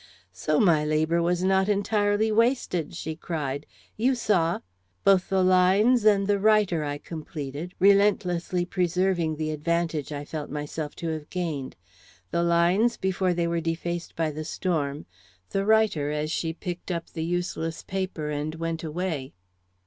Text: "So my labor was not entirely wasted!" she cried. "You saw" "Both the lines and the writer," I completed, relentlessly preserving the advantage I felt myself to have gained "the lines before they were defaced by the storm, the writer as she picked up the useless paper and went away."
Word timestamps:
"So 0.31 0.59
my 0.59 0.83
labor 0.83 1.21
was 1.21 1.43
not 1.43 1.69
entirely 1.69 2.31
wasted!" 2.31 2.95
she 2.95 3.15
cried. 3.15 3.67
"You 3.97 4.15
saw" 4.15 4.61
"Both 5.03 5.29
the 5.29 5.43
lines 5.43 6.05
and 6.05 6.25
the 6.25 6.39
writer," 6.39 6.83
I 6.83 6.97
completed, 6.97 7.75
relentlessly 7.77 8.65
preserving 8.65 9.35
the 9.35 9.51
advantage 9.51 10.11
I 10.11 10.25
felt 10.25 10.49
myself 10.49 10.95
to 11.05 11.09
have 11.09 11.29
gained 11.29 11.75
"the 12.31 12.41
lines 12.41 12.97
before 12.97 13.35
they 13.35 13.45
were 13.47 13.61
defaced 13.61 14.15
by 14.15 14.31
the 14.31 14.43
storm, 14.43 15.05
the 15.51 15.67
writer 15.67 16.09
as 16.09 16.31
she 16.31 16.51
picked 16.51 16.89
up 16.89 17.11
the 17.11 17.23
useless 17.23 17.83
paper 17.83 18.31
and 18.31 18.55
went 18.55 18.83
away." 18.83 19.33